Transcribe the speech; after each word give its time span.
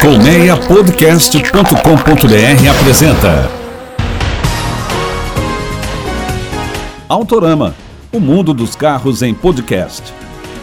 Colmeiapodcast.com.br 0.00 2.70
apresenta 2.70 3.50
Autorama, 7.08 7.74
o 8.12 8.20
mundo 8.20 8.52
dos 8.52 8.76
carros 8.76 9.22
em 9.22 9.32
podcast. 9.32 10.12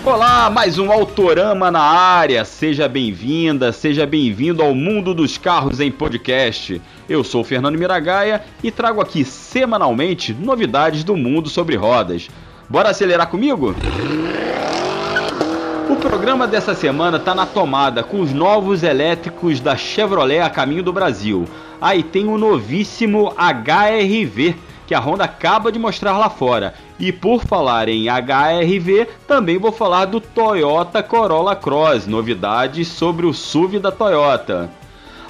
Olá, 0.06 0.52
mais 0.52 0.78
um 0.78 0.92
Autorama 0.92 1.72
na 1.72 1.82
área. 1.82 2.46
Seja 2.46 2.88
bem-vinda, 2.88 3.72
seja 3.72 4.06
bem-vindo 4.06 4.62
ao 4.62 4.76
mundo 4.76 5.14
dos 5.14 5.38
carros 5.38 5.80
em 5.80 5.92
podcast. 5.92 6.80
Eu 7.10 7.24
sou 7.24 7.44
Fernando 7.44 7.78
Miragaia 7.78 8.44
e 8.64 8.70
trago 8.70 9.02
aqui 9.02 9.26
semanalmente 9.26 10.32
novidades 10.32 11.04
do 11.04 11.18
mundo 11.18 11.50
sobre 11.50 11.76
rodas. 11.76 12.30
Bora 12.70 12.90
acelerar 12.90 13.28
comigo? 13.28 13.76
O 15.90 15.96
programa 15.98 16.48
dessa 16.48 16.74
semana 16.74 17.18
está 17.18 17.36
na 17.36 17.46
tomada 17.46 18.04
com 18.04 18.22
os 18.22 18.32
novos 18.32 18.84
elétricos 18.84 19.60
da 19.60 19.76
Chevrolet 19.76 20.40
a 20.40 20.50
caminho 20.50 20.82
do 20.82 20.94
Brasil. 20.94 21.46
Aí 21.82 22.02
tem 22.02 22.26
o 22.28 22.38
novíssimo 22.38 23.34
HRV 23.38 24.56
que 24.88 24.96
a 24.96 25.00
Honda 25.00 25.26
acaba 25.26 25.72
de 25.72 25.80
mostrar 25.80 26.18
lá 26.18 26.30
fora. 26.30 26.74
E 26.98 27.12
por 27.12 27.44
falar 27.44 27.90
em 27.90 28.08
HRV, 28.08 29.08
também 29.28 29.58
vou 29.58 29.72
falar 29.72 30.06
do 30.06 30.22
Toyota 30.22 31.04
Corolla 31.04 31.56
Cross, 31.56 32.08
novidades 32.08 32.88
sobre 32.88 33.26
o 33.26 33.34
SUV 33.34 33.80
da 33.80 33.92
Toyota. 33.92 34.70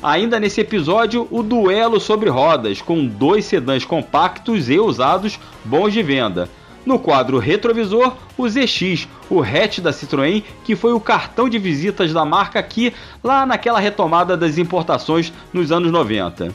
Ainda 0.03 0.39
nesse 0.39 0.61
episódio, 0.61 1.27
o 1.31 1.41
duelo 1.41 1.99
sobre 1.99 2.29
rodas, 2.29 2.81
com 2.81 3.05
dois 3.05 3.45
sedãs 3.45 3.85
compactos 3.85 4.69
e 4.69 4.77
usados 4.77 5.39
bons 5.63 5.93
de 5.93 6.03
venda. 6.03 6.49
No 6.85 6.99
quadro 6.99 7.39
retrovisor, 7.39 8.13
o 8.37 8.47
ZX, 8.47 9.07
o 9.29 9.41
hatch 9.41 9.79
da 9.79 9.91
Citroën, 9.91 10.43
que 10.65 10.75
foi 10.75 10.91
o 10.91 10.99
cartão 10.99 11.47
de 11.47 11.57
visitas 11.57 12.11
da 12.11 12.25
marca 12.25 12.59
aqui, 12.59 12.93
lá 13.23 13.45
naquela 13.45 13.79
retomada 13.79 14.35
das 14.35 14.57
importações 14.57 15.31
nos 15.53 15.71
anos 15.71 15.91
90. 15.91 16.53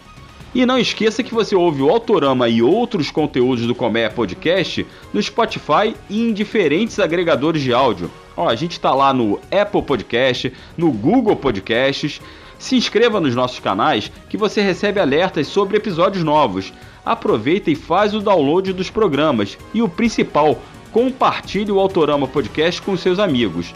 E 0.54 0.66
não 0.66 0.78
esqueça 0.78 1.22
que 1.22 1.34
você 1.34 1.54
ouve 1.54 1.82
o 1.82 1.90
Autorama 1.90 2.48
e 2.48 2.62
outros 2.62 3.10
conteúdos 3.10 3.66
do 3.66 3.74
Comé 3.74 4.08
Podcast 4.08 4.86
no 5.12 5.22
Spotify 5.22 5.94
e 6.08 6.22
em 6.22 6.32
diferentes 6.32 6.98
agregadores 6.98 7.62
de 7.62 7.72
áudio. 7.72 8.10
Ó, 8.36 8.48
a 8.48 8.54
gente 8.54 8.72
está 8.72 8.94
lá 8.94 9.12
no 9.12 9.38
Apple 9.50 9.82
Podcast, 9.82 10.52
no 10.76 10.90
Google 10.90 11.36
Podcasts. 11.36 12.20
Se 12.58 12.76
inscreva 12.76 13.20
nos 13.20 13.34
nossos 13.34 13.60
canais 13.60 14.10
que 14.28 14.36
você 14.36 14.60
recebe 14.60 14.98
alertas 14.98 15.46
sobre 15.46 15.76
episódios 15.76 16.24
novos. 16.24 16.72
Aproveita 17.04 17.70
e 17.70 17.74
faz 17.74 18.14
o 18.14 18.20
download 18.20 18.72
dos 18.72 18.90
programas. 18.90 19.56
E 19.72 19.80
o 19.80 19.88
principal, 19.88 20.60
compartilhe 20.90 21.70
o 21.70 21.78
Autorama 21.78 22.26
Podcast 22.26 22.82
com 22.82 22.96
seus 22.96 23.18
amigos. 23.18 23.72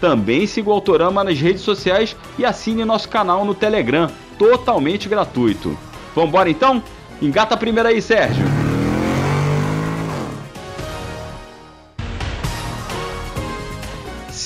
Também 0.00 0.46
siga 0.46 0.70
o 0.70 0.72
Autorama 0.72 1.24
nas 1.24 1.38
redes 1.38 1.62
sociais 1.62 2.16
e 2.38 2.44
assine 2.44 2.84
nosso 2.84 3.08
canal 3.08 3.44
no 3.44 3.54
Telegram, 3.54 4.10
totalmente 4.38 5.08
gratuito. 5.08 5.76
Vambora 6.14 6.48
então? 6.48 6.82
Engata 7.20 7.54
a 7.54 7.58
primeira 7.58 7.90
aí, 7.90 8.00
Sérgio. 8.00 8.59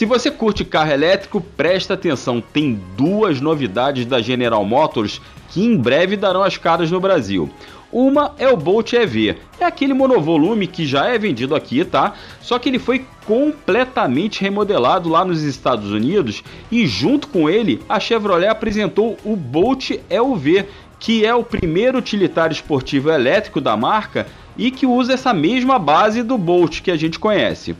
Se 0.05 0.07
você 0.07 0.31
curte 0.31 0.67
carro 0.67 0.93
elétrico, 0.93 1.41
presta 1.41 1.95
atenção, 1.95 2.39
tem 2.39 2.79
duas 2.95 3.41
novidades 3.41 4.05
da 4.05 4.21
General 4.21 4.63
Motors 4.63 5.19
que 5.49 5.65
em 5.65 5.79
breve 5.79 6.15
darão 6.15 6.43
as 6.43 6.59
caras 6.59 6.91
no 6.91 7.01
Brasil. 7.01 7.49
Uma 7.91 8.35
é 8.37 8.47
o 8.47 8.55
Bolt 8.55 8.93
EV, 8.93 9.35
é 9.59 9.65
aquele 9.65 9.95
monovolume 9.95 10.67
que 10.67 10.85
já 10.85 11.07
é 11.07 11.17
vendido 11.17 11.55
aqui, 11.55 11.83
tá? 11.87 12.13
Só 12.43 12.59
que 12.59 12.69
ele 12.69 12.79
foi 12.79 13.07
completamente 13.25 14.43
remodelado 14.43 15.09
lá 15.09 15.25
nos 15.25 15.43
Estados 15.43 15.91
Unidos 15.91 16.45
e 16.71 16.87
junto 16.87 17.27
com 17.29 17.49
ele 17.49 17.81
a 17.89 17.99
Chevrolet 17.99 18.49
apresentou 18.49 19.17
o 19.25 19.35
Bolt 19.35 19.93
EUV, 20.11 20.67
que 21.01 21.25
é 21.25 21.35
o 21.35 21.43
primeiro 21.43 21.97
utilitário 21.97 22.53
esportivo 22.53 23.11
elétrico 23.11 23.59
da 23.59 23.75
marca 23.75 24.27
e 24.55 24.71
que 24.71 24.85
usa 24.85 25.15
essa 25.15 25.33
mesma 25.33 25.79
base 25.79 26.23
do 26.23 26.37
Bolt 26.37 26.83
que 26.83 26.91
a 26.91 26.97
gente 26.97 27.19
conhece. 27.19 27.75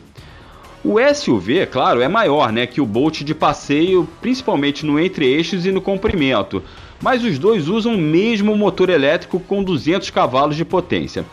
O 0.87 0.99
SUV, 0.99 1.65
claro, 1.65 1.99
é 1.99 2.07
maior 2.07 2.51
né, 2.51 2.67
que 2.67 2.79
o 2.79 2.85
Bolt 2.85 3.23
de 3.23 3.33
passeio, 3.33 4.07
principalmente 4.21 4.85
no 4.85 4.99
entre-eixos 4.99 5.65
e 5.65 5.71
no 5.71 5.81
comprimento, 5.81 6.61
mas 7.01 7.23
os 7.23 7.39
dois 7.39 7.67
usam 7.67 7.95
o 7.95 7.97
mesmo 7.97 8.55
motor 8.55 8.91
elétrico 8.91 9.39
com 9.39 9.63
200 9.63 10.11
cavalos 10.11 10.55
de 10.55 10.63
potência. 10.63 11.25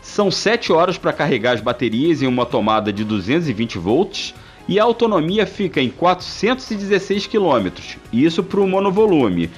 São 0.00 0.30
7 0.30 0.72
horas 0.72 0.96
para 0.96 1.12
carregar 1.12 1.52
as 1.52 1.60
baterias 1.60 2.22
em 2.22 2.26
uma 2.26 2.46
tomada 2.46 2.90
de 2.90 3.04
220 3.04 3.76
volts 3.76 4.34
e 4.66 4.80
a 4.80 4.84
autonomia 4.84 5.46
fica 5.46 5.78
em 5.78 5.90
416 5.90 7.26
km, 7.26 7.68
isso 8.10 8.42
para 8.42 8.60
o 8.60 8.66
monovolume. 8.66 9.50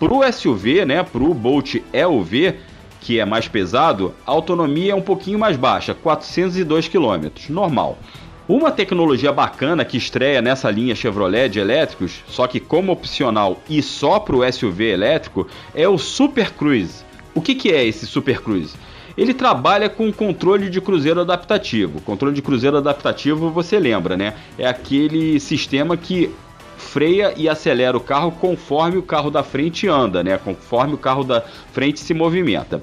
Para 0.00 0.12
o 0.12 0.32
SUV, 0.32 0.84
né, 0.84 1.04
para 1.04 1.22
o 1.22 1.32
Bolt 1.32 1.76
EUV, 1.92 2.56
que 3.00 3.20
é 3.20 3.24
mais 3.24 3.46
pesado, 3.46 4.12
a 4.26 4.32
autonomia 4.32 4.92
é 4.92 4.96
um 4.96 5.00
pouquinho 5.00 5.38
mais 5.38 5.56
baixa, 5.56 5.94
402 5.94 6.88
km, 6.88 7.28
normal. 7.48 7.98
Uma 8.46 8.70
tecnologia 8.70 9.32
bacana 9.32 9.86
que 9.86 9.96
estreia 9.96 10.42
nessa 10.42 10.70
linha 10.70 10.94
Chevrolet 10.94 11.48
de 11.48 11.60
elétricos, 11.60 12.22
só 12.28 12.46
que 12.46 12.60
como 12.60 12.92
opcional 12.92 13.58
e 13.70 13.80
só 13.80 14.18
para 14.18 14.36
o 14.36 14.52
SUV 14.52 14.84
elétrico, 14.90 15.48
é 15.74 15.88
o 15.88 15.96
Super 15.96 16.50
Cruise. 16.50 17.02
O 17.34 17.40
que, 17.40 17.54
que 17.54 17.72
é 17.72 17.82
esse 17.82 18.06
Super 18.06 18.42
Cruise? 18.42 18.74
Ele 19.16 19.32
trabalha 19.32 19.88
com 19.88 20.12
controle 20.12 20.68
de 20.68 20.78
cruzeiro 20.78 21.22
adaptativo. 21.22 22.02
Controle 22.02 22.34
de 22.34 22.42
cruzeiro 22.42 22.76
adaptativo, 22.76 23.48
você 23.48 23.78
lembra, 23.78 24.14
né? 24.14 24.34
É 24.58 24.66
aquele 24.66 25.40
sistema 25.40 25.96
que 25.96 26.30
freia 26.76 27.32
e 27.36 27.48
acelera 27.48 27.96
o 27.96 28.00
carro 28.00 28.30
conforme 28.30 28.98
o 28.98 29.02
carro 29.02 29.30
da 29.30 29.42
frente 29.42 29.88
anda, 29.88 30.22
né? 30.22 30.36
Conforme 30.36 30.92
o 30.92 30.98
carro 30.98 31.24
da 31.24 31.40
frente 31.72 31.98
se 31.98 32.12
movimenta. 32.12 32.82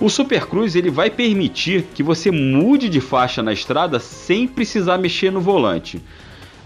O 0.00 0.08
Super 0.08 0.46
Cruise 0.46 0.78
ele 0.78 0.90
vai 0.90 1.10
permitir 1.10 1.82
que 1.94 2.02
você 2.02 2.30
mude 2.30 2.88
de 2.88 3.00
faixa 3.00 3.42
na 3.42 3.52
estrada 3.52 4.00
sem 4.00 4.48
precisar 4.48 4.96
mexer 4.96 5.30
no 5.30 5.42
volante. 5.42 6.02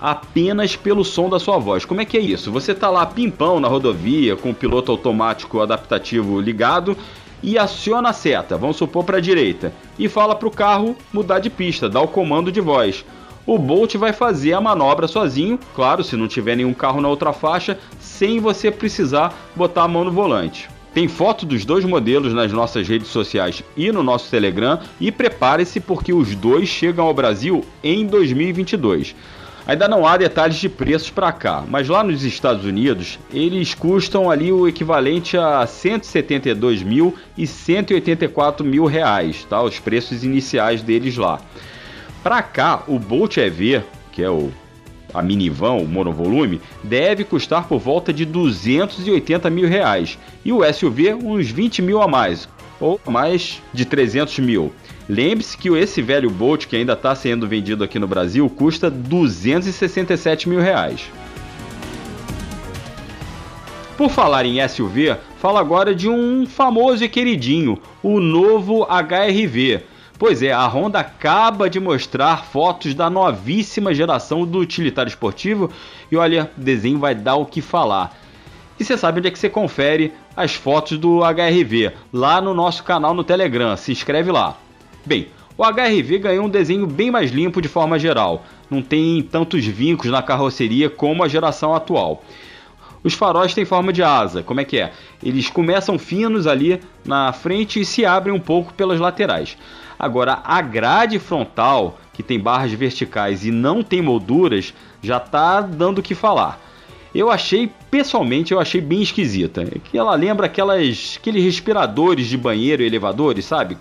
Apenas 0.00 0.76
pelo 0.76 1.04
som 1.04 1.28
da 1.28 1.40
sua 1.40 1.58
voz. 1.58 1.84
Como 1.84 2.00
é 2.00 2.04
que 2.04 2.16
é 2.16 2.20
isso? 2.20 2.52
Você 2.52 2.70
está 2.72 2.88
lá 2.88 3.04
pimpão 3.04 3.58
na 3.58 3.66
rodovia 3.66 4.36
com 4.36 4.50
o 4.50 4.54
piloto 4.54 4.92
automático 4.92 5.60
adaptativo 5.60 6.40
ligado 6.40 6.96
e 7.42 7.58
aciona 7.58 8.10
a 8.10 8.12
seta, 8.12 8.56
vamos 8.56 8.76
supor 8.76 9.04
para 9.04 9.18
a 9.18 9.20
direita, 9.20 9.72
e 9.98 10.08
fala 10.08 10.34
para 10.34 10.48
o 10.48 10.50
carro 10.50 10.96
mudar 11.12 11.40
de 11.40 11.50
pista, 11.50 11.90
dá 11.90 12.00
o 12.00 12.08
comando 12.08 12.50
de 12.50 12.60
voz 12.60 13.04
o 13.46 13.58
Bolt 13.58 13.94
vai 13.96 14.12
fazer 14.12 14.54
a 14.54 14.60
manobra 14.60 15.06
sozinho, 15.06 15.58
claro, 15.74 16.02
se 16.02 16.16
não 16.16 16.26
tiver 16.26 16.56
nenhum 16.56 16.72
carro 16.72 17.00
na 17.00 17.08
outra 17.08 17.32
faixa, 17.32 17.78
sem 18.00 18.40
você 18.40 18.70
precisar 18.70 19.34
botar 19.54 19.82
a 19.82 19.88
mão 19.88 20.04
no 20.04 20.10
volante. 20.10 20.68
Tem 20.94 21.08
foto 21.08 21.44
dos 21.44 21.64
dois 21.64 21.84
modelos 21.84 22.32
nas 22.32 22.52
nossas 22.52 22.86
redes 22.86 23.08
sociais 23.08 23.64
e 23.76 23.90
no 23.90 24.00
nosso 24.00 24.30
Telegram 24.30 24.78
e 25.00 25.10
prepare-se 25.10 25.80
porque 25.80 26.12
os 26.12 26.36
dois 26.36 26.68
chegam 26.68 27.04
ao 27.04 27.12
Brasil 27.12 27.64
em 27.82 28.06
2022. 28.06 29.16
Ainda 29.66 29.88
não 29.88 30.06
há 30.06 30.16
detalhes 30.16 30.56
de 30.56 30.68
preços 30.68 31.10
para 31.10 31.32
cá, 31.32 31.64
mas 31.68 31.88
lá 31.88 32.04
nos 32.04 32.22
Estados 32.22 32.64
Unidos 32.64 33.18
eles 33.32 33.74
custam 33.74 34.30
ali 34.30 34.52
o 34.52 34.68
equivalente 34.68 35.36
a 35.36 35.66
172 35.66 36.84
mil 36.84 37.16
e 37.36 37.44
184 37.44 38.64
mil 38.64 38.84
reais, 38.84 39.44
tá? 39.50 39.60
Os 39.62 39.80
preços 39.80 40.22
iniciais 40.22 40.80
deles 40.80 41.16
lá. 41.16 41.40
Para 42.22 42.40
cá, 42.40 42.84
o 42.86 43.00
Bolt 43.00 43.38
EV, 43.38 43.82
que 44.12 44.22
é 44.22 44.30
o 44.30 44.52
a 45.14 45.22
minivan, 45.22 45.74
o 45.74 45.86
monovolume, 45.86 46.60
deve 46.82 47.24
custar 47.24 47.68
por 47.68 47.78
volta 47.78 48.12
de 48.12 48.24
280 48.24 49.48
mil 49.48 49.68
reais 49.68 50.18
e 50.44 50.52
o 50.52 50.60
SUV 50.72 51.14
uns 51.14 51.50
20 51.50 51.80
mil 51.80 52.02
a 52.02 52.08
mais, 52.08 52.48
ou 52.80 53.00
mais 53.06 53.62
de 53.72 53.84
300 53.84 54.38
mil. 54.40 54.72
Lembre-se 55.08 55.56
que 55.56 55.68
esse 55.68 56.02
velho 56.02 56.30
Bolt 56.30 56.66
que 56.66 56.76
ainda 56.76 56.94
está 56.94 57.14
sendo 57.14 57.46
vendido 57.46 57.84
aqui 57.84 57.98
no 57.98 58.08
Brasil 58.08 58.48
custa 58.50 58.90
267 58.90 60.48
mil 60.48 60.60
reais. 60.60 61.08
Por 63.96 64.10
falar 64.10 64.44
em 64.44 64.66
SUV, 64.66 65.16
fala 65.38 65.60
agora 65.60 65.94
de 65.94 66.08
um 66.08 66.46
famoso 66.46 67.04
e 67.04 67.08
queridinho, 67.08 67.78
o 68.02 68.18
novo 68.18 68.84
HRV. 68.84 69.82
Pois 70.26 70.42
é, 70.42 70.50
a 70.50 70.66
Honda 70.66 71.00
acaba 71.00 71.68
de 71.68 71.78
mostrar 71.78 72.46
fotos 72.46 72.94
da 72.94 73.10
novíssima 73.10 73.92
geração 73.92 74.46
do 74.46 74.58
utilitário 74.58 75.10
esportivo 75.10 75.70
e 76.10 76.16
olha, 76.16 76.50
o 76.56 76.60
desenho 76.62 76.98
vai 76.98 77.14
dar 77.14 77.34
o 77.34 77.44
que 77.44 77.60
falar. 77.60 78.16
E 78.80 78.84
você 78.84 78.96
sabe 78.96 79.18
onde 79.18 79.28
é 79.28 79.30
que 79.30 79.38
você 79.38 79.50
confere 79.50 80.14
as 80.34 80.54
fotos 80.54 80.96
do 80.96 81.20
HRV? 81.20 81.92
Lá 82.10 82.40
no 82.40 82.54
nosso 82.54 82.82
canal 82.84 83.12
no 83.12 83.22
Telegram, 83.22 83.76
se 83.76 83.92
inscreve 83.92 84.32
lá. 84.32 84.56
Bem, 85.04 85.28
o 85.58 85.62
HRV 85.62 86.18
ganhou 86.20 86.46
um 86.46 86.48
desenho 86.48 86.86
bem 86.86 87.10
mais 87.10 87.30
limpo 87.30 87.60
de 87.60 87.68
forma 87.68 87.98
geral, 87.98 88.46
não 88.70 88.80
tem 88.80 89.22
tantos 89.22 89.66
vincos 89.66 90.10
na 90.10 90.22
carroceria 90.22 90.88
como 90.88 91.22
a 91.22 91.28
geração 91.28 91.74
atual. 91.74 92.24
Os 93.04 93.12
faróis 93.12 93.52
têm 93.52 93.66
forma 93.66 93.92
de 93.92 94.02
asa, 94.02 94.42
como 94.42 94.60
é 94.60 94.64
que 94.64 94.78
é? 94.78 94.90
Eles 95.22 95.50
começam 95.50 95.98
finos 95.98 96.46
ali 96.46 96.80
na 97.04 97.34
frente 97.34 97.78
e 97.78 97.84
se 97.84 98.02
abrem 98.06 98.34
um 98.34 98.40
pouco 98.40 98.72
pelas 98.72 98.98
laterais. 98.98 99.58
Agora, 99.98 100.40
a 100.42 100.62
grade 100.62 101.18
frontal, 101.18 101.98
que 102.14 102.22
tem 102.22 102.40
barras 102.40 102.72
verticais 102.72 103.44
e 103.44 103.50
não 103.50 103.82
tem 103.82 104.00
molduras, 104.00 104.72
já 105.02 105.18
está 105.18 105.60
dando 105.60 105.98
o 105.98 106.02
que 106.02 106.14
falar. 106.14 106.58
eu 107.14 107.30
achei, 107.30 107.70
pessoalmente, 107.90 108.52
eu 108.52 108.58
achei 108.58 108.80
bem 108.80 109.02
esquisita. 109.02 109.64
Que 109.84 109.98
ela 109.98 110.14
lembra 110.14 110.46
aquelas, 110.46 111.18
aqueles 111.20 111.44
respiradores 111.44 112.26
de 112.26 112.38
banheiro 112.38 112.82
e 112.82 112.86
elevadores, 112.86 113.44
sabe? 113.44 113.76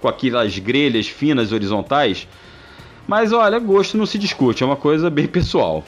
Com 0.00 0.06
aquelas 0.06 0.56
grelhas 0.56 1.08
finas 1.08 1.50
horizontais. 1.50 2.28
Mas 3.08 3.32
olha, 3.32 3.58
gosto 3.58 3.98
não 3.98 4.06
se 4.06 4.18
discute, 4.18 4.62
é 4.62 4.66
uma 4.66 4.76
coisa 4.76 5.10
bem 5.10 5.26
pessoal. 5.26 5.84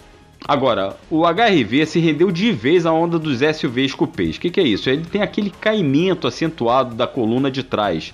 Agora, 0.46 0.96
o 1.10 1.22
HRV 1.26 1.87
se 1.87 2.00
rendeu 2.00 2.31
de 2.31 2.50
vez 2.50 2.87
à 2.87 2.92
onda 2.92 3.19
dos 3.19 3.38
SUVs 3.38 3.94
coupés. 3.94 4.37
O 4.37 4.40
que, 4.40 4.50
que 4.50 4.60
é 4.60 4.64
isso? 4.64 4.88
Ele 4.88 5.04
tem 5.04 5.22
aquele 5.22 5.50
caimento 5.50 6.26
acentuado 6.26 6.94
da 6.94 7.06
coluna 7.06 7.50
de 7.50 7.62
trás, 7.62 8.12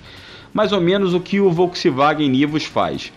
mais 0.53 0.71
ou 0.71 0.81
menos 0.81 1.13
o 1.13 1.19
que 1.19 1.39
o 1.39 1.51
Volkswagen 1.51 2.29
Nivus 2.29 2.65
faz. 2.65 3.11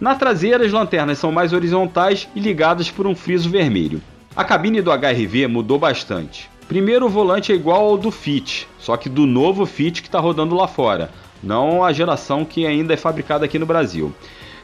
Na 0.00 0.14
traseira, 0.14 0.64
as 0.64 0.72
lanternas 0.72 1.18
são 1.18 1.30
mais 1.32 1.52
horizontais 1.52 2.28
e 2.34 2.40
ligadas 2.40 2.90
por 2.90 3.06
um 3.06 3.14
friso 3.14 3.48
vermelho. 3.48 4.02
A 4.34 4.44
cabine 4.44 4.82
do 4.82 4.90
HRV 4.90 5.46
mudou 5.46 5.78
bastante. 5.78 6.50
Primeiro, 6.68 7.06
o 7.06 7.08
volante 7.08 7.52
é 7.52 7.54
igual 7.54 7.86
ao 7.86 7.96
do 7.96 8.10
Fit, 8.10 8.68
só 8.78 8.96
que 8.96 9.08
do 9.08 9.24
novo 9.24 9.64
Fit 9.64 10.02
que 10.02 10.08
está 10.08 10.18
rodando 10.18 10.54
lá 10.54 10.66
fora, 10.66 11.10
não 11.42 11.84
a 11.84 11.92
geração 11.92 12.44
que 12.44 12.66
ainda 12.66 12.92
é 12.92 12.96
fabricada 12.96 13.44
aqui 13.44 13.58
no 13.58 13.64
Brasil. 13.64 14.12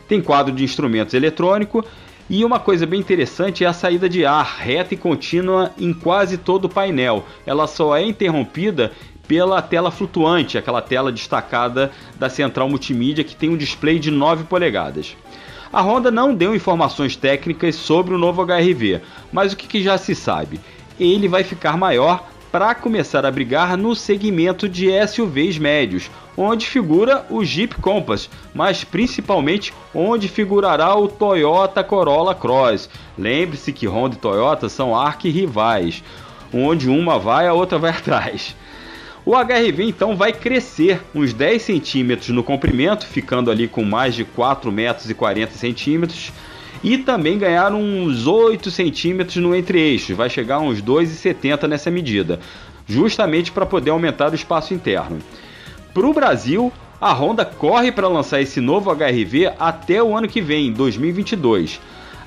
Tem 0.09 0.21
quadro 0.21 0.53
de 0.53 0.65
instrumentos 0.65 1.15
eletrônico 1.15 1.85
e 2.31 2.45
uma 2.45 2.59
coisa 2.59 2.87
bem 2.87 3.01
interessante 3.01 3.65
é 3.65 3.67
a 3.67 3.73
saída 3.73 4.09
de 4.09 4.25
ar 4.25 4.57
reta 4.59 4.95
e 4.95 4.97
contínua 4.97 5.73
em 5.79 5.93
quase 5.93 6.39
todo 6.39 6.67
o 6.67 6.69
painel. 6.69 7.25
Ela 7.45 7.67
só 7.67 7.97
é 7.97 8.05
interrompida 8.05 8.93
pela 9.27 9.61
tela 9.61 9.91
flutuante, 9.91 10.59
aquela 10.59 10.81
tela 10.81 11.13
destacada 11.13 11.91
da 12.19 12.29
central 12.29 12.69
multimídia 12.69 13.25
que 13.25 13.37
tem 13.37 13.51
um 13.51 13.57
display 13.57 13.99
de 13.99 14.11
9 14.11 14.45
polegadas. 14.45 15.17
A 15.73 15.81
Honda 15.81 16.11
não 16.11 16.35
deu 16.35 16.55
informações 16.55 17.17
técnicas 17.17 17.77
sobre 17.77 18.15
o 18.15 18.19
novo 18.19 18.45
HRV, 18.45 19.01
mas 19.33 19.53
o 19.53 19.57
que, 19.57 19.67
que 19.67 19.83
já 19.83 19.97
se 19.97 20.15
sabe? 20.15 20.61
Ele 21.01 21.29
vai 21.29 21.43
ficar 21.45 21.77
maior 21.77 22.29
para 22.53 22.75
começar 22.75 23.25
a 23.25 23.31
brigar 23.31 23.79
no 23.79 23.97
segmento 23.97 24.69
de 24.69 24.91
SUVs 25.09 25.57
médios, 25.57 26.11
onde 26.37 26.67
figura 26.67 27.25
o 27.31 27.43
Jeep 27.43 27.77
Compass, 27.77 28.29
mas 28.55 28.85
principalmente 28.85 29.73
onde 29.95 30.29
figurará 30.29 30.95
o 30.95 31.09
Toyota 31.09 31.83
Corolla 31.83 32.35
Cross. 32.35 32.91
Lembre-se 33.17 33.73
que 33.73 33.89
Honda 33.89 34.17
e 34.17 34.19
Toyota 34.19 34.69
são 34.69 34.95
arquirrivais, 34.95 36.05
onde 36.53 36.91
uma 36.91 37.19
vai, 37.19 37.49
a 37.49 37.55
outra 37.55 37.79
vai 37.79 37.91
atrás. 37.97 38.55
O 39.25 39.37
HRV 39.37 39.85
então 39.85 40.15
vai 40.15 40.33
crescer 40.33 41.01
uns 41.15 41.33
10 41.33 41.63
centímetros 41.63 42.29
no 42.31 42.43
comprimento, 42.43 43.07
ficando 43.07 43.51
ali 43.51 43.67
com 43.67 43.85
mais 43.85 44.15
de 44.15 44.25
4 44.25 44.71
metros 44.71 45.09
e 45.09 45.15
40 45.15 45.53
centímetros, 45.53 46.33
e 46.83 46.99
também 46.99 47.39
ganhar 47.39 47.73
uns 47.73 48.27
8 48.27 48.71
centímetros 48.71 49.37
no 49.37 49.55
entre-eixos, 49.55 50.17
vai 50.17 50.29
chegar 50.29 50.57
a 50.57 50.61
uns 50.61 50.83
2,70 50.83 51.69
nessa 51.69 51.91
medida, 51.91 52.41
justamente 52.87 53.53
para 53.53 53.67
poder 53.67 53.91
aumentar 53.91 54.33
o 54.33 54.35
espaço 54.35 54.75
interno. 54.75 55.19
Para 55.95 56.07
o 56.07 56.13
Brasil, 56.13 56.73
a 57.01 57.13
Honda 57.13 57.45
corre 57.45 57.93
para 57.93 58.09
lançar 58.09 58.41
esse 58.41 58.61
novo 58.61 58.91
HRV 58.91 59.53
até 59.59 60.03
o 60.03 60.17
ano 60.17 60.29
que 60.29 60.41
vem, 60.41 60.73
2022. 60.73 61.81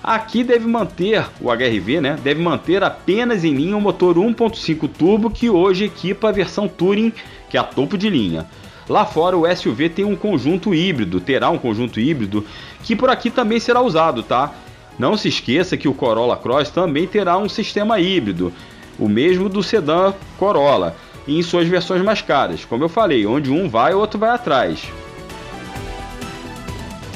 Aqui 0.04 0.44
deve 0.44 0.68
manter 0.68 1.26
o 1.42 1.50
HRV, 1.50 2.00
né? 2.00 2.20
Deve 2.24 2.40
manter 2.40 2.84
apenas 2.84 3.44
em 3.44 3.56
linha 3.56 3.76
o 3.76 3.82
motor 3.82 4.16
1.5 4.18 4.88
turbo 4.88 5.32
que 5.32 5.50
hoje 5.50 5.86
equipa 5.86 6.30
a 6.30 6.32
versão 6.32 6.68
Touring, 6.68 7.12
que 7.50 7.58
é 7.58 7.60
a 7.60 7.64
topo 7.64 7.98
de 7.98 8.08
linha. 8.08 8.46
Lá 8.88 9.06
fora 9.06 9.36
o 9.38 9.56
SUV 9.56 9.90
tem 9.90 10.06
um 10.06 10.16
conjunto 10.16 10.74
híbrido, 10.74 11.20
terá 11.20 11.50
um 11.50 11.58
conjunto 11.58 12.00
híbrido 12.00 12.46
que 12.84 12.96
por 12.96 13.10
aqui 13.10 13.32
também 13.32 13.60
será 13.60 13.82
usado, 13.82 14.22
tá? 14.22 14.52
Não 14.98 15.18
se 15.18 15.28
esqueça 15.28 15.76
que 15.76 15.88
o 15.88 15.94
Corolla 15.94 16.38
Cross 16.38 16.70
também 16.70 17.08
terá 17.08 17.38
um 17.38 17.50
sistema 17.50 18.00
híbrido, 18.00 18.54
o 19.00 19.10
mesmo 19.10 19.50
do 19.50 19.64
sedã 19.64 20.14
Corolla 20.38 20.96
em 21.28 21.42
suas 21.42 21.68
versões 21.68 22.04
mais 22.04 22.22
caras. 22.22 22.64
Como 22.64 22.84
eu 22.84 22.90
falei, 22.90 23.26
onde 23.26 23.50
um 23.50 23.68
vai, 23.68 23.94
o 23.94 24.00
outro 24.00 24.20
vai 24.20 24.30
atrás. 24.30 24.84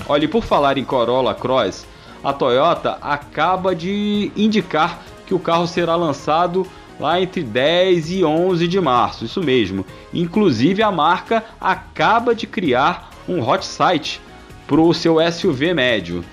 Olha, 0.07 0.25
e 0.25 0.27
por 0.27 0.43
falar 0.43 0.77
em 0.77 0.83
Corolla 0.83 1.35
Cross, 1.35 1.85
a 2.23 2.33
Toyota 2.33 2.97
acaba 3.01 3.75
de 3.75 4.31
indicar 4.35 4.99
que 5.27 5.33
o 5.33 5.39
carro 5.39 5.67
será 5.67 5.95
lançado 5.95 6.65
lá 6.99 7.21
entre 7.21 7.41
10 7.41 8.11
e 8.11 8.25
11 8.25 8.67
de 8.67 8.81
março, 8.81 9.25
isso 9.25 9.41
mesmo. 9.41 9.85
Inclusive 10.13 10.83
a 10.83 10.91
marca 10.91 11.45
acaba 11.59 12.35
de 12.35 12.45
criar 12.45 13.09
um 13.27 13.41
hot 13.41 13.65
site 13.65 14.21
para 14.67 14.79
o 14.81 14.93
seu 14.93 15.17
SUV 15.31 15.73
médio 15.73 16.23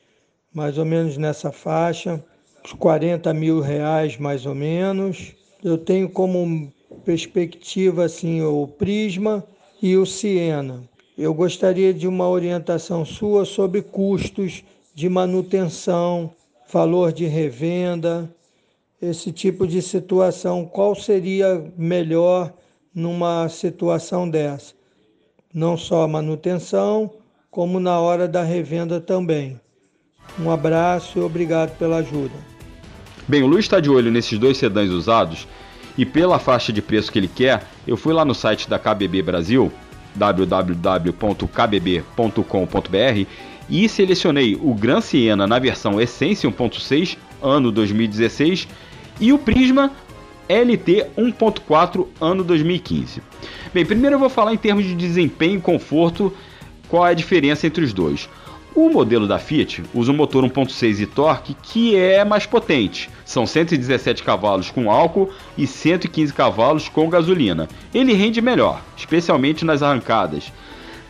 mais 0.54 0.78
ou 0.78 0.86
menos 0.86 1.18
nessa 1.18 1.52
faixa 1.52 2.24
uns 2.64 2.72
40 2.72 3.32
mil 3.34 3.60
reais 3.60 4.16
mais 4.16 4.46
ou 4.46 4.54
menos. 4.54 5.34
Eu 5.62 5.76
tenho 5.76 6.08
como 6.08 6.72
perspectiva 7.04 8.04
assim 8.04 8.40
o 8.40 8.66
Prisma 8.66 9.44
e 9.82 9.96
o 9.96 10.06
Siena. 10.06 10.82
Eu 11.16 11.32
gostaria 11.35 11.92
de 11.92 12.08
uma 12.08 12.28
orientação 12.28 13.04
sua 13.04 13.44
sobre 13.44 13.82
custos 13.82 14.64
de 14.94 15.08
manutenção, 15.08 16.32
valor 16.73 17.12
de 17.12 17.26
revenda, 17.26 18.28
esse 19.00 19.33
tipo 19.33 19.67
de 19.67 19.83
situação. 19.83 20.65
Qual 20.65 20.95
seria 20.95 21.65
melhor 21.76 22.53
numa 22.95 23.49
situação 23.49 24.29
dessa? 24.29 24.75
Não 25.53 25.76
só 25.76 26.03
a 26.03 26.09
manutenção, 26.09 27.11
como 27.50 27.81
na 27.81 27.99
hora 27.99 28.29
da 28.29 28.43
revenda 28.43 29.00
também. 29.00 29.61
Um 30.38 30.50
abraço 30.50 31.19
e 31.19 31.23
obrigado 31.23 31.76
pela 31.79 31.99
ajuda. 31.99 32.35
Bem, 33.29 33.43
o 33.43 33.47
Luiz 33.47 33.65
está 33.65 33.81
de 33.81 33.91
olho 33.91 34.11
nesses 34.11 34.38
dois 34.38 34.57
sedãs 34.57 34.91
usados 34.91 35.47
e 35.97 36.05
pela 36.05 36.38
faixa 36.38 36.73
de 36.73 36.83
preço 36.83 37.11
que 37.11 37.19
ele 37.19 37.29
quer, 37.29 37.62
eu 37.87 37.97
fui 37.97 38.12
lá 38.12 38.25
no 38.25 38.35
site 38.35 38.69
da 38.69 38.79
KBB 38.79 39.23
Brasil, 39.23 39.73
www.kbb.com.br 40.15 41.17
e 43.69 43.88
selecionei 43.88 44.55
o 44.61 44.75
Gran 44.75 45.00
Siena 45.00 45.47
na 45.47 45.59
versão 45.59 46.00
Essence 46.00 46.47
1.6, 46.47 47.17
ano 47.47 47.71
2016, 47.71 48.69
e 49.21 49.33
o 49.33 49.38
Prisma 49.38 49.93
LT 50.49 51.07
1.4, 51.17 52.07
ano 52.21 52.45
2015. 52.45 53.23
Bem, 53.73 53.85
primeiro 53.85 54.17
eu 54.17 54.21
vou 54.21 54.29
falar 54.29 54.55
em 54.55 54.59
termos 54.59 54.85
de 54.85 54.95
desempenho 54.95 55.59
e 55.59 55.62
conforto, 55.62 56.33
qual 56.88 57.07
é 57.07 57.11
a 57.11 57.15
diferença 57.15 57.67
entre 57.67 57.85
os 57.85 57.93
dois. 57.93 58.29
O 58.75 58.91
modelo 58.91 59.26
da 59.26 59.38
Fiat 59.38 59.83
usa 59.95 60.12
um 60.12 60.17
motor 60.17 60.45
1.6 60.45 61.00
e 61.00 61.07
torque 61.07 61.57
que 61.62 61.97
é 61.97 62.23
mais 62.26 62.45
potente. 62.45 63.09
São 63.25 63.47
117 63.47 64.23
cavalos 64.23 64.71
com 64.71 64.91
álcool 64.91 65.31
e 65.57 65.67
115 65.67 66.33
cavalos 66.35 66.87
com 66.87 67.09
gasolina. 67.09 67.69
Ele 67.95 68.12
rende 68.12 68.43
melhor, 68.43 68.83
especialmente 68.95 69.65
nas 69.65 69.83
arrancadas. 69.83 70.53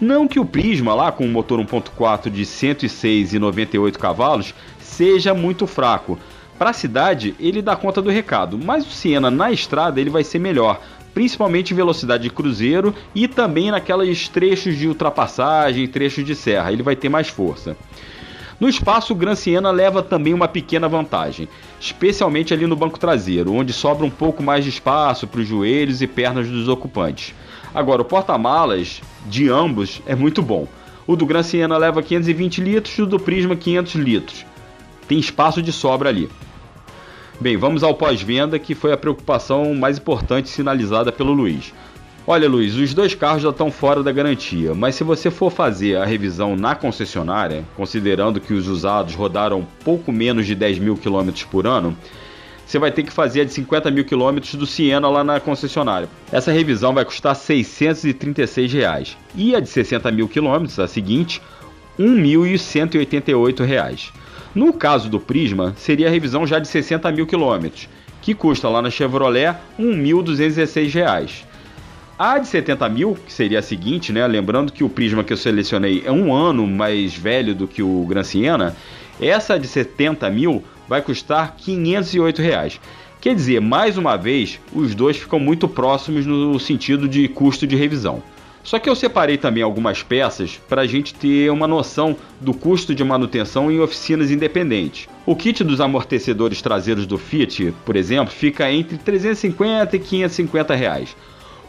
Não 0.01 0.29
que 0.29 0.39
o 0.39 0.45
Prisma 0.45 0.95
lá 0.95 1.11
com 1.11 1.25
um 1.25 1.33
motor 1.33 1.59
1.4 1.59 2.31
de 2.31 2.47
106 2.47 3.33
e 3.35 3.39
98 3.41 3.99
cavalos 3.99 4.55
seja 4.87 5.35
muito 5.35 5.67
fraco. 5.67 6.19
Para 6.59 6.71
a 6.71 6.73
cidade, 6.73 7.35
ele 7.39 7.61
dá 7.61 7.77
conta 7.77 8.01
do 8.01 8.09
recado, 8.09 8.59
mas 8.59 8.87
o 8.87 8.91
Siena 8.91 9.31
na 9.31 9.51
estrada 9.53 10.01
ele 10.01 10.09
vai 10.09 10.25
ser 10.25 10.39
melhor, 10.39 10.81
principalmente 11.13 11.73
em 11.73 11.77
velocidade 11.77 12.23
de 12.23 12.31
cruzeiro 12.31 12.95
e 13.15 13.29
também 13.29 13.71
naquelas 13.71 14.29
trechos 14.29 14.77
de 14.77 14.89
ultrapassagem, 14.89 15.87
trechos 15.87 16.25
de 16.25 16.35
serra, 16.35 16.73
ele 16.73 16.83
vai 16.83 16.97
ter 16.97 17.09
mais 17.09 17.29
força. 17.29 17.77
No 18.59 18.71
espaço, 18.71 19.13
o 19.13 19.17
Gran 19.17 19.35
Siena 19.35 19.71
leva 19.71 20.03
também 20.03 20.33
uma 20.33 20.49
pequena 20.49 20.89
vantagem, 20.89 21.47
especialmente 21.79 22.55
ali 22.55 22.67
no 22.67 22.75
banco 22.75 22.99
traseiro, 22.99 23.53
onde 23.53 23.71
sobra 23.71 24.07
um 24.07 24.11
pouco 24.11 24.43
mais 24.43 24.65
de 24.65 24.71
espaço 24.71 25.27
para 25.27 25.41
os 25.41 25.47
joelhos 25.47 26.01
e 26.01 26.07
pernas 26.07 26.49
dos 26.49 26.67
ocupantes. 26.67 27.35
Agora, 27.75 28.01
o 28.01 28.05
porta-malas 28.07 29.03
de 29.27 29.51
ambos 29.51 30.01
é 30.07 30.15
muito 30.15 30.41
bom. 30.41 30.67
O 31.07 31.15
do 31.15 31.27
Gran 31.27 31.43
Siena 31.43 31.77
leva 31.77 32.03
520 32.03 32.63
litros 32.63 32.97
e 32.97 33.03
o 33.03 33.07
do 33.07 33.21
Prisma 33.21 33.55
500 33.55 33.95
litros. 33.97 34.47
Tem 35.09 35.19
espaço 35.19 35.63
de 35.63 35.73
sobra 35.73 36.09
ali. 36.09 36.29
Bem, 37.41 37.57
vamos 37.57 37.83
ao 37.83 37.95
pós-venda, 37.95 38.59
que 38.59 38.75
foi 38.75 38.93
a 38.93 38.97
preocupação 38.97 39.75
mais 39.75 39.99
importante 39.99 40.49
sinalizada 40.49 41.13
pelo 41.13 41.33
Luiz. 41.33 41.73
Olha, 42.27 42.49
Luiz, 42.49 42.75
os 42.75 42.93
dois 42.93 43.15
carros 43.15 43.43
já 43.43 43.51
estão 43.51 43.71
fora 43.71 44.03
da 44.03 44.11
garantia, 44.11 44.75
mas 44.75 44.97
se 44.97 45.05
você 45.05 45.31
for 45.31 45.53
fazer 45.53 45.97
a 45.97 46.05
revisão 46.05 46.57
na 46.57 46.75
concessionária, 46.75 47.63
considerando 47.77 48.41
que 48.41 48.53
os 48.53 48.67
usados 48.67 49.15
rodaram 49.15 49.65
pouco 49.85 50.11
menos 50.11 50.45
de 50.45 50.55
10 50.55 50.81
mil 50.81 50.97
quilômetros 50.97 51.45
por 51.45 51.69
ano, 51.69 51.97
você 52.67 52.81
vai 52.81 52.91
ter 52.91 53.05
que 53.05 53.13
fazer 53.13 53.43
a 53.43 53.45
de 53.45 53.53
50 53.53 53.93
mil 53.93 54.05
quilômetros 54.05 54.57
do 54.57 54.67
Siena 54.67 55.09
lá 55.09 55.23
na 55.23 55.39
concessionária. 55.39 56.09
Essa 56.33 56.51
revisão 56.51 56.93
vai 56.93 57.05
custar 57.05 57.37
636 57.37 58.73
reais. 58.73 59.17
e 59.37 59.55
a 59.55 59.61
de 59.61 59.69
60 59.69 60.11
mil 60.11 60.27
quilômetros, 60.27 60.81
a 60.81 60.89
seguinte, 60.89 61.41
1.188 61.97 63.65
reais. 63.65 64.13
No 64.57 64.73
caso 64.73 65.11
do 65.11 65.21
Prisma, 65.21 65.75
seria 65.77 66.09
a 66.09 66.11
revisão 66.11 66.47
já 66.47 66.59
de 66.59 66.67
60 66.67 67.13
mil 67.13 67.27
quilômetros, 67.27 67.91
que 68.23 68.33
custa 68.33 68.71
lá 68.71 68.81
na 68.81 68.89
Chevrolet 68.89 69.55
1.216 69.79 70.95
reais. 70.95 71.45
A 72.19 72.39
de 72.39 72.49
70 72.49 72.89
mil, 72.89 73.19
que 73.27 73.31
seria 73.31 73.59
a 73.59 73.63
seguinte, 73.63 74.15
né? 74.15 74.27
Lembrando 74.27 74.73
que 74.73 74.83
o 74.83 74.89
Prisma 74.89 75.23
que 75.23 75.31
eu 75.31 75.37
selecionei 75.37 76.03
é 76.07 76.11
um 76.11 76.35
ano 76.35 76.67
mais 76.67 77.15
velho 77.15 77.55
do 77.55 77.69
que 77.69 77.83
o 77.83 78.07
Gran 78.07 78.25
Siena. 78.25 78.75
Essa 79.21 79.59
de 79.59 79.69
70 79.69 80.31
mil 80.31 80.65
vai 80.89 81.03
custar 81.03 81.55
508 81.59 82.41
reais. 82.41 82.81
Quer 83.21 83.35
dizer, 83.35 83.61
mais 83.61 83.99
uma 83.99 84.17
vez, 84.17 84.59
os 84.73 84.95
dois 84.95 85.19
ficam 85.19 85.39
muito 85.39 85.69
próximos 85.69 86.25
no 86.25 86.59
sentido 86.59 87.07
de 87.07 87.29
custo 87.29 87.67
de 87.67 87.77
revisão. 87.77 88.23
Só 88.67 88.81
que 88.81 88.91
eu 88.91 88.97
separei 88.97 89.37
também 89.37 89.63
algumas 89.63 90.03
peças 90.03 90.61
para 90.69 90.83
a 90.83 90.87
gente 90.89 91.15
ter 91.15 91.53
uma 91.53 91.69
noção 91.69 92.17
do 92.41 92.53
custo 92.53 92.97
de 92.97 93.05
manutenção 93.05 93.71
em 93.71 93.79
oficinas 93.79 94.33
independentes. 94.33 95.09
O 95.25 95.37
kit 95.37 95.63
dos 95.63 95.81
amortecedores 95.81 96.61
traseiros 96.61 97.07
do 97.07 97.17
Fiat, 97.17 97.73
por 97.85 97.95
exemplo, 97.95 98.35
fica 98.35 98.69
entre 98.69 98.99
350 98.99 99.95
e 99.95 100.01
550 100.01 100.75
reais. 100.75 101.17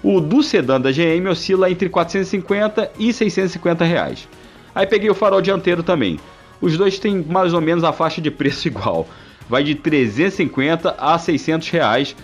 O 0.01 0.19
do 0.19 0.41
sedã 0.41 0.81
da 0.81 0.91
GM 0.91 1.29
oscila 1.29 1.69
entre 1.69 1.87
450 1.87 2.91
e 2.97 3.13
650 3.13 3.85
reais. 3.85 4.27
Aí 4.73 4.87
peguei 4.87 5.11
o 5.11 5.13
farol 5.13 5.39
dianteiro 5.39 5.83
também. 5.83 6.19
Os 6.59 6.75
dois 6.75 6.97
têm 6.97 7.23
mais 7.29 7.53
ou 7.53 7.61
menos 7.61 7.83
a 7.83 7.93
faixa 7.93 8.19
de 8.19 8.31
preço 8.31 8.65
igual. 8.69 9.07
Vai 9.47 9.63
de 9.63 9.75
350 9.75 10.95
a 10.97 11.19
600 11.19 11.69
reais 11.69 12.15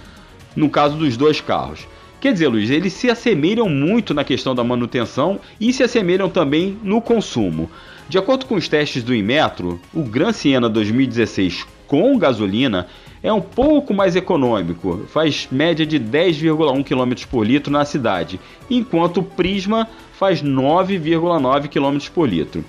no 0.56 0.68
caso 0.68 0.98
dos 0.98 1.16
dois 1.16 1.40
carros. 1.40 1.88
Quer 2.24 2.32
dizer, 2.32 2.48
Luiz, 2.48 2.70
eles 2.70 2.94
se 2.94 3.10
assemelham 3.10 3.68
muito 3.68 4.14
na 4.14 4.24
questão 4.24 4.56
da 4.56 4.64
manutenção 4.64 5.42
e 5.60 5.74
se 5.74 5.84
assemelham 5.84 6.30
também 6.30 6.78
no 6.82 7.02
consumo. 7.02 7.70
De 8.08 8.18
acordo 8.18 8.46
com 8.46 8.56
os 8.56 8.70
testes 8.70 9.04
do 9.04 9.14
Inmetro, 9.14 9.78
o 9.94 10.04
Gran 10.04 10.32
Siena 10.32 10.70
2016 10.70 11.68
com 11.86 12.18
gasolina 12.18 12.88
é 13.22 13.34
um 13.34 13.42
pouco 13.42 13.94
mais 13.94 14.16
econômico, 14.16 15.02
faz 15.10 15.50
média 15.52 15.86
de 15.86 16.00
10,1 16.00 16.82
km 16.86 17.28
por 17.30 17.46
litro 17.46 17.70
na 17.70 17.84
cidade, 17.84 18.40
enquanto 18.70 19.18
o 19.18 19.24
Prisma 19.24 19.90
faz 20.14 20.42
9,9 20.42 21.68
km 21.68 22.10
por 22.14 22.30
litro. 22.30 22.64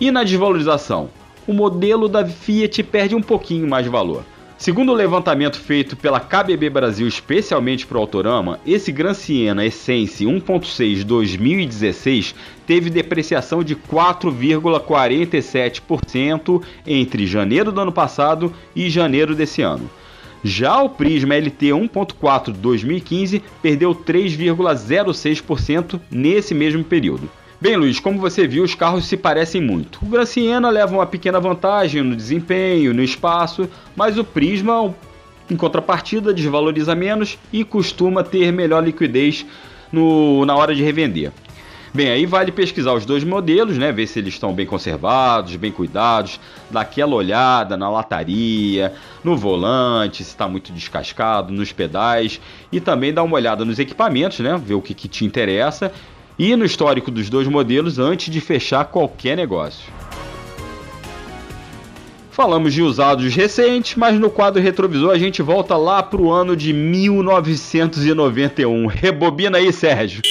E 0.00 0.10
na 0.10 0.24
desvalorização? 0.24 1.08
O 1.46 1.52
modelo 1.52 2.08
da 2.08 2.26
Fiat 2.26 2.82
perde 2.82 3.14
um 3.14 3.22
pouquinho 3.22 3.68
mais 3.68 3.84
de 3.84 3.90
valor. 3.90 4.24
Segundo 4.62 4.92
o 4.92 4.94
levantamento 4.94 5.58
feito 5.58 5.96
pela 5.96 6.20
KBB 6.20 6.70
Brasil 6.70 7.08
especialmente 7.08 7.84
para 7.84 7.98
o 7.98 8.00
Autorama, 8.00 8.60
esse 8.64 8.92
Gran 8.92 9.12
Siena 9.12 9.66
Essence 9.66 10.24
1.6 10.24 11.02
2016 11.02 12.32
teve 12.64 12.88
depreciação 12.88 13.64
de 13.64 13.74
4,47% 13.74 16.62
entre 16.86 17.26
janeiro 17.26 17.72
do 17.72 17.80
ano 17.80 17.90
passado 17.90 18.54
e 18.72 18.88
janeiro 18.88 19.34
desse 19.34 19.62
ano. 19.62 19.90
Já 20.44 20.80
o 20.80 20.88
Prisma 20.88 21.34
LT 21.34 21.70
1.4 21.70 22.52
2015 22.52 23.42
perdeu 23.60 23.92
3,06% 23.92 26.00
nesse 26.08 26.54
mesmo 26.54 26.84
período. 26.84 27.28
Bem, 27.62 27.76
Luiz, 27.76 28.00
como 28.00 28.18
você 28.18 28.44
viu, 28.44 28.64
os 28.64 28.74
carros 28.74 29.06
se 29.06 29.16
parecem 29.16 29.60
muito. 29.60 30.00
O 30.02 30.06
Gran 30.06 30.26
Siena 30.26 30.68
leva 30.68 30.94
uma 30.94 31.06
pequena 31.06 31.38
vantagem 31.38 32.02
no 32.02 32.16
desempenho, 32.16 32.92
no 32.92 33.00
espaço, 33.04 33.68
mas 33.94 34.18
o 34.18 34.24
Prisma, 34.24 34.92
em 35.48 35.54
contrapartida, 35.54 36.34
desvaloriza 36.34 36.92
menos 36.96 37.38
e 37.52 37.62
costuma 37.62 38.24
ter 38.24 38.52
melhor 38.52 38.82
liquidez 38.82 39.46
no, 39.92 40.44
na 40.44 40.56
hora 40.56 40.74
de 40.74 40.82
revender. 40.82 41.30
Bem, 41.94 42.08
aí 42.08 42.26
vale 42.26 42.50
pesquisar 42.50 42.94
os 42.94 43.06
dois 43.06 43.22
modelos, 43.22 43.78
né? 43.78 43.92
Ver 43.92 44.08
se 44.08 44.18
eles 44.18 44.34
estão 44.34 44.52
bem 44.52 44.66
conservados, 44.66 45.54
bem 45.54 45.70
cuidados, 45.70 46.40
dar 46.68 46.80
aquela 46.80 47.14
olhada 47.14 47.76
na 47.76 47.88
lataria, 47.88 48.92
no 49.22 49.36
volante, 49.36 50.24
se 50.24 50.30
está 50.30 50.48
muito 50.48 50.72
descascado, 50.72 51.52
nos 51.52 51.70
pedais 51.70 52.40
e 52.72 52.80
também 52.80 53.14
dar 53.14 53.22
uma 53.22 53.36
olhada 53.36 53.64
nos 53.64 53.78
equipamentos, 53.78 54.40
né? 54.40 54.60
Ver 54.60 54.74
o 54.74 54.82
que, 54.82 54.94
que 54.94 55.06
te 55.06 55.24
interessa 55.24 55.92
e 56.38 56.56
no 56.56 56.64
histórico 56.64 57.10
dos 57.10 57.28
dois 57.28 57.46
modelos 57.48 57.98
antes 57.98 58.32
de 58.32 58.40
fechar 58.40 58.86
qualquer 58.86 59.36
negócio. 59.36 59.92
Falamos 62.30 62.72
de 62.72 62.80
usados 62.80 63.34
recentes, 63.34 63.94
mas 63.94 64.18
no 64.18 64.30
quadro 64.30 64.62
retrovisor 64.62 65.10
a 65.10 65.18
gente 65.18 65.42
volta 65.42 65.76
lá 65.76 66.02
para 66.02 66.18
o 66.20 66.32
ano 66.32 66.56
de 66.56 66.72
1991. 66.72 68.86
Rebobina 68.86 69.58
aí, 69.58 69.70
Sérgio. 69.70 70.22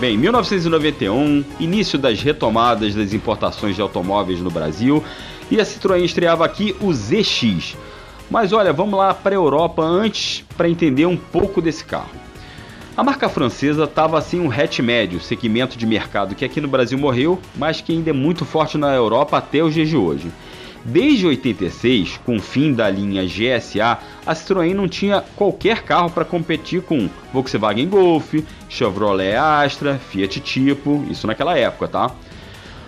Bem, 0.00 0.18
1991, 0.18 1.44
início 1.60 1.96
das 1.96 2.20
retomadas 2.20 2.96
das 2.96 3.14
importações 3.14 3.76
de 3.76 3.80
automóveis 3.80 4.40
no 4.40 4.50
Brasil, 4.50 5.04
e 5.48 5.60
a 5.60 5.64
Citroën 5.64 6.04
estreava 6.04 6.44
aqui 6.44 6.74
o 6.80 6.92
ZX, 6.92 7.76
mas 8.30 8.52
olha, 8.52 8.72
vamos 8.72 8.98
lá 8.98 9.12
para 9.12 9.34
a 9.34 9.38
Europa 9.38 9.82
antes 9.82 10.44
para 10.56 10.68
entender 10.68 11.06
um 11.06 11.16
pouco 11.16 11.60
desse 11.60 11.84
carro. 11.84 12.10
A 12.96 13.02
marca 13.02 13.28
francesa 13.28 13.84
estava 13.84 14.16
assim 14.16 14.38
um 14.38 14.50
hatch 14.50 14.78
médio, 14.78 15.20
segmento 15.20 15.76
de 15.76 15.84
mercado 15.84 16.34
que 16.34 16.44
aqui 16.44 16.60
no 16.60 16.68
Brasil 16.68 16.96
morreu, 16.96 17.40
mas 17.56 17.80
que 17.80 17.92
ainda 17.92 18.10
é 18.10 18.12
muito 18.12 18.44
forte 18.44 18.78
na 18.78 18.94
Europa 18.94 19.36
até 19.36 19.62
os 19.64 19.74
dias 19.74 19.88
de 19.88 19.96
hoje. 19.96 20.30
Desde 20.84 21.26
86, 21.26 22.20
com 22.26 22.36
o 22.36 22.42
fim 22.42 22.74
da 22.74 22.90
linha 22.90 23.24
GSA, 23.24 23.98
a 24.24 24.34
Citroën 24.34 24.74
não 24.74 24.86
tinha 24.86 25.24
qualquer 25.34 25.82
carro 25.82 26.10
para 26.10 26.26
competir 26.26 26.82
com 26.82 27.08
Volkswagen 27.32 27.88
Golf, 27.88 28.34
Chevrolet 28.68 29.34
Astra, 29.34 29.98
Fiat 29.98 30.40
Tipo, 30.40 31.02
isso 31.10 31.26
naquela 31.26 31.58
época, 31.58 31.88
tá? 31.88 32.10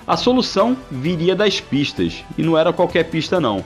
A 0.06 0.16
solução 0.16 0.76
viria 0.88 1.34
das 1.34 1.58
pistas, 1.58 2.22
e 2.36 2.42
não 2.42 2.56
era 2.56 2.72
qualquer 2.72 3.04
pista 3.04 3.40
não. 3.40 3.64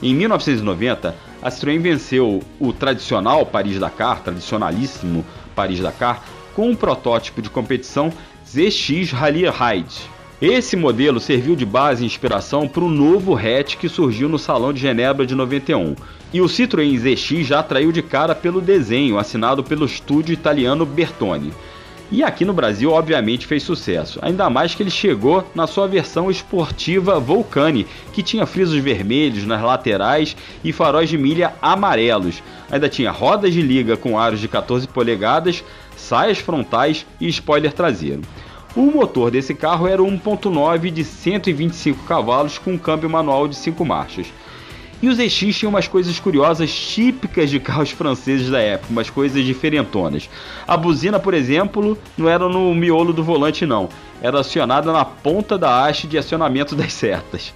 Em 0.00 0.14
1990, 0.14 1.14
a 1.42 1.50
Citroën 1.50 1.80
venceu 1.80 2.40
o 2.60 2.72
tradicional 2.72 3.44
Paris-Dakar, 3.44 4.22
tradicionalíssimo 4.22 5.24
Paris-Dakar, 5.56 6.22
com 6.54 6.70
um 6.70 6.76
protótipo 6.76 7.42
de 7.42 7.50
competição 7.50 8.12
ZX 8.46 9.10
Rally 9.10 9.44
Ride. 9.48 10.18
Esse 10.40 10.76
modelo 10.76 11.18
serviu 11.18 11.56
de 11.56 11.66
base 11.66 12.04
e 12.04 12.06
inspiração 12.06 12.68
para 12.68 12.84
o 12.84 12.88
novo 12.88 13.36
hatch 13.36 13.76
que 13.76 13.88
surgiu 13.88 14.28
no 14.28 14.38
Salão 14.38 14.72
de 14.72 14.80
Genebra 14.80 15.26
de 15.26 15.34
91. 15.34 15.96
E 16.32 16.40
o 16.40 16.46
Citroën 16.46 16.96
ZX 16.96 17.44
já 17.44 17.58
atraiu 17.58 17.90
de 17.90 18.02
cara 18.02 18.36
pelo 18.36 18.60
desenho 18.60 19.18
assinado 19.18 19.64
pelo 19.64 19.84
estúdio 19.84 20.32
italiano 20.32 20.86
Bertone. 20.86 21.52
E 22.10 22.24
aqui 22.24 22.42
no 22.42 22.54
Brasil, 22.54 22.90
obviamente, 22.90 23.46
fez 23.46 23.62
sucesso, 23.62 24.18
ainda 24.22 24.48
mais 24.48 24.74
que 24.74 24.82
ele 24.82 24.90
chegou 24.90 25.46
na 25.54 25.66
sua 25.66 25.86
versão 25.86 26.30
esportiva 26.30 27.20
Vulcani, 27.20 27.86
que 28.14 28.22
tinha 28.22 28.46
frisos 28.46 28.78
vermelhos 28.78 29.44
nas 29.44 29.62
laterais 29.62 30.34
e 30.64 30.72
faróis 30.72 31.10
de 31.10 31.18
milha 31.18 31.52
amarelos. 31.60 32.42
Ainda 32.70 32.88
tinha 32.88 33.10
rodas 33.10 33.52
de 33.52 33.60
liga 33.60 33.94
com 33.94 34.18
aros 34.18 34.40
de 34.40 34.48
14 34.48 34.88
polegadas, 34.88 35.62
saias 35.96 36.38
frontais 36.38 37.04
e 37.20 37.28
spoiler 37.28 37.74
traseiro. 37.74 38.22
O 38.74 38.82
motor 38.82 39.30
desse 39.30 39.54
carro 39.54 39.86
era 39.86 40.00
1.9 40.00 40.90
de 40.90 41.04
125 41.04 42.04
cavalos 42.04 42.56
com 42.56 42.78
câmbio 42.78 43.10
manual 43.10 43.46
de 43.46 43.56
5 43.56 43.84
marchas. 43.84 44.28
E 45.00 45.08
os 45.08 45.16
ZX 45.16 45.56
tinham 45.56 45.70
umas 45.70 45.86
coisas 45.86 46.18
curiosas 46.18 46.72
típicas 46.72 47.48
de 47.50 47.60
carros 47.60 47.90
franceses 47.92 48.50
da 48.50 48.58
época, 48.58 48.90
umas 48.90 49.08
coisas 49.08 49.44
diferentonas. 49.44 50.28
A 50.66 50.76
buzina, 50.76 51.20
por 51.20 51.34
exemplo, 51.34 51.96
não 52.16 52.28
era 52.28 52.48
no 52.48 52.74
miolo 52.74 53.12
do 53.12 53.22
volante 53.22 53.64
não, 53.64 53.88
era 54.20 54.40
acionada 54.40 54.92
na 54.92 55.04
ponta 55.04 55.56
da 55.56 55.84
haste 55.84 56.08
de 56.08 56.18
acionamento 56.18 56.74
das 56.74 56.92
setas. 56.92 57.54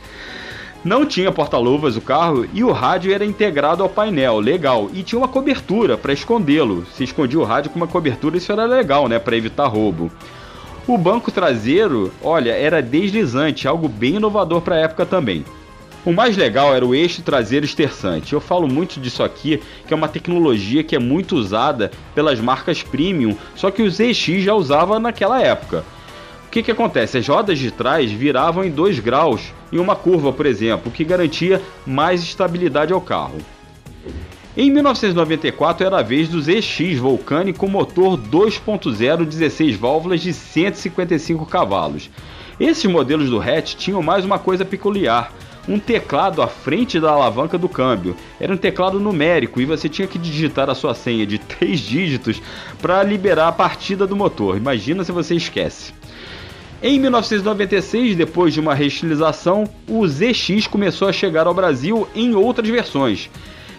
Não 0.85 1.07
tinha 1.07 1.31
porta-luvas 1.31 1.97
o 1.97 2.01
carro 2.01 2.45
e 2.53 2.65
o 2.65 2.73
rádio 2.73 3.15
era 3.15 3.25
integrado 3.25 3.85
ao 3.85 3.89
painel, 3.89 4.41
legal, 4.41 4.91
e 4.93 5.05
tinha 5.05 5.19
uma 5.19 5.29
cobertura 5.29 5.97
para 5.97 6.13
escondê-lo. 6.13 6.85
Se 6.97 7.05
escondia 7.05 7.39
o 7.39 7.45
rádio 7.45 7.71
com 7.71 7.77
uma 7.77 7.87
cobertura, 7.87 8.37
isso 8.37 8.51
era 8.51 8.67
legal, 8.67 9.09
né, 9.09 9.19
para 9.19 9.37
evitar 9.37 9.67
roubo. 9.67 10.11
O 10.87 10.99
banco 10.99 11.31
traseiro, 11.31 12.13
olha, 12.21 12.51
era 12.51 12.83
deslizante, 12.83 13.69
algo 13.69 13.89
bem 13.89 14.17
inovador 14.17 14.61
para 14.61 14.75
a 14.75 14.81
época 14.81 15.07
também. 15.07 15.45
O 16.05 16.13
mais 16.13 16.37
legal 16.37 16.75
era 16.75 16.85
o 16.85 16.97
eixo 16.97 17.23
traseiro 17.23 17.65
esterçante. 17.65 18.33
Eu 18.33 18.41
falo 18.41 18.67
muito 18.67 18.99
disso 18.99 19.23
aqui, 19.23 19.63
que 19.87 19.95
é 19.95 19.97
uma 19.97 20.09
tecnologia 20.09 20.83
que 20.83 20.97
é 20.97 20.99
muito 20.99 21.37
usada 21.37 21.93
pelas 22.13 22.41
marcas 22.41 22.83
premium, 22.83 23.37
só 23.55 23.71
que 23.71 23.83
o 23.83 23.91
ZX 23.91 24.43
já 24.43 24.53
usava 24.53 24.99
naquela 24.99 25.41
época. 25.41 25.85
O 26.45 26.51
que, 26.51 26.61
que 26.61 26.73
acontece? 26.73 27.19
As 27.19 27.29
rodas 27.29 27.57
de 27.57 27.71
trás 27.71 28.11
viravam 28.11 28.65
em 28.65 28.71
2 28.71 28.99
graus 28.99 29.53
em 29.73 29.79
uma 29.79 29.95
curva, 29.95 30.33
por 30.33 30.45
exemplo, 30.45 30.89
o 30.89 30.93
que 30.93 31.05
garantia 31.05 31.63
mais 31.87 32.21
estabilidade 32.21 32.93
ao 32.93 33.01
carro. 33.01 33.39
Em 34.57 34.71
1994 34.73 35.87
era 35.87 36.01
a 36.01 36.03
vez 36.03 36.29
do 36.29 36.43
ZX 36.43 36.99
Vulcani 36.99 37.53
com 37.53 37.69
motor 37.69 38.19
2.0 38.19 39.25
16 39.25 39.77
válvulas 39.77 40.21
de 40.21 40.33
155 40.33 41.47
cavalos. 41.47 42.11
Esses 42.59 42.85
modelos 42.87 43.31
do 43.31 43.41
hatch 43.41 43.77
tinham 43.77 44.03
mais 44.03 44.25
uma 44.25 44.39
coisa 44.39 44.65
peculiar 44.65 45.33
um 45.69 45.79
teclado 45.79 46.43
à 46.43 46.49
frente 46.49 46.99
da 46.99 47.11
alavanca 47.11 47.57
do 47.57 47.69
câmbio. 47.69 48.17
Era 48.41 48.53
um 48.53 48.57
teclado 48.57 48.99
numérico 48.99 49.61
e 49.61 49.65
você 49.65 49.89
tinha 49.89 50.09
que 50.09 50.19
digitar 50.19 50.69
a 50.69 50.75
sua 50.75 50.95
senha 50.95 51.27
de 51.27 51.39
três 51.39 51.81
dígitos 51.81 52.41
para 52.81 53.03
liberar 53.03 53.49
a 53.49 53.53
partida 53.53 54.07
do 54.07 54.17
motor. 54.17 54.57
Imagina 54.57 55.05
se 55.05 55.13
você 55.13 55.35
esquece. 55.35 55.93
Em 56.83 56.99
1996, 56.99 58.17
depois 58.17 58.53
de 58.53 58.59
uma 58.59 58.75
reestilização, 58.75 59.65
o 59.89 60.07
ZX 60.07 60.67
começou 60.67 61.09
a 61.09 61.13
chegar 61.13 61.47
ao 61.47 61.55
Brasil 61.55 62.09
em 62.13 62.35
outras 62.35 62.69
versões. 62.69 63.31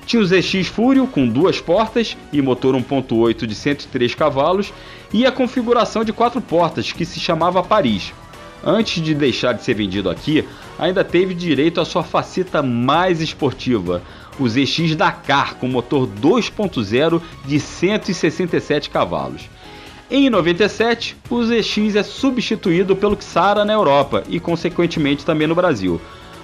Tinha 0.06 0.22
o 0.22 0.26
ZX 0.26 0.68
Furio 0.68 1.06
com 1.08 1.28
duas 1.28 1.60
portas 1.60 2.16
e 2.32 2.42
motor 2.42 2.76
1.8 2.76 3.46
de 3.46 3.56
103 3.56 4.16
cavalos 4.16 4.74
e 5.12 5.26
a 5.26 5.32
configuração 5.32 6.04
de 6.04 6.14
quatro 6.14 6.42
portas 6.42 6.94
que 6.94 7.06
se 7.06 7.20
chamava 7.20 7.62
Paris 7.62 8.14
antes 8.64 9.04
de 9.04 9.14
deixar 9.14 9.54
de 9.54 9.64
ser 9.64 9.74
vendido 9.74 10.10
aqui, 10.10 10.46
ainda 10.78 11.04
teve 11.04 11.34
direito 11.34 11.80
à 11.80 11.86
sua 11.86 12.04
faceta 12.04 12.62
mais 12.62 13.22
esportiva, 13.22 14.02
o 14.40 14.48
ZX 14.48 14.96
Dakar 14.96 15.56
com 15.56 15.68
motor 15.68 16.08
2.0 16.08 17.22
de 17.46 17.60
167 17.60 18.90
cavalos. 18.90 19.50
Em 20.10 20.30
97, 20.30 21.16
o 21.30 21.44
ZX 21.44 21.96
é 21.96 22.04
substituído 22.04 22.96
pelo 22.96 23.18
Xara 23.20 23.66
na 23.66 23.74
Europa 23.74 24.24
e 24.28 24.40
consequentemente 24.40 25.26
também 25.26 25.48
no 25.48 25.56
Brasil. 25.56 26.00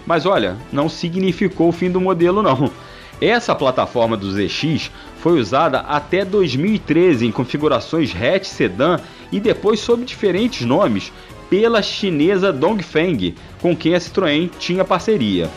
Mas 0.06 0.26
olha, 0.26 0.58
não 0.72 0.90
significou 0.90 1.70
o 1.70 1.72
fim 1.72 1.92
do 1.92 2.02
modelo 2.02 2.42
não. 2.42 2.72
Essa 3.22 3.54
plataforma 3.54 4.16
do 4.16 4.32
ZX 4.32 4.90
foi 5.18 5.40
usada 5.40 5.80
até 5.82 6.24
2013 6.24 7.28
em 7.28 7.32
configurações 7.32 8.16
hatch 8.16 8.46
sedã 8.46 8.98
e 9.32 9.40
depois 9.40 9.82
sob 9.82 10.06
diferentes 10.06 10.66
nomes, 10.66 11.12
pela 11.50 11.82
chinesa 11.82 12.54
Dongfeng, 12.54 13.34
com 13.62 13.76
quem 13.76 13.96
a 13.96 14.00
Citroën 14.00 14.50
tinha 14.60 14.86
parceria. 14.86 15.50